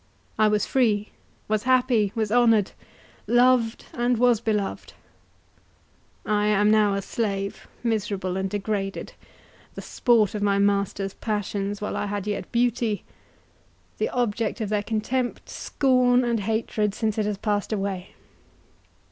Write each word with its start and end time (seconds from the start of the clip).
I 0.39 0.47
was 0.47 0.65
free, 0.65 1.09
was 1.47 1.61
happy, 1.61 2.11
was 2.15 2.31
honoured, 2.31 2.71
loved, 3.27 3.85
and 3.93 4.17
was 4.17 4.41
beloved. 4.41 4.93
I 6.25 6.47
am 6.47 6.71
now 6.71 6.95
a 6.95 7.03
slave, 7.03 7.67
miserable 7.83 8.35
and 8.35 8.49
degraded—the 8.49 9.81
sport 9.83 10.33
of 10.33 10.41
my 10.41 10.57
masters' 10.57 11.13
passions 11.13 11.81
while 11.81 11.95
I 11.95 12.07
had 12.07 12.25
yet 12.25 12.51
beauty—the 12.51 14.09
object 14.09 14.59
of 14.59 14.69
their 14.69 14.81
contempt, 14.81 15.49
scorn, 15.51 16.23
and 16.23 16.39
hatred, 16.39 16.95
since 16.95 17.19
it 17.19 17.27
has 17.27 17.37
passed 17.37 17.71
away. 17.71 18.15